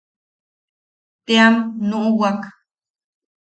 Team 1.25 1.53
nuʼuwak. 1.87 2.41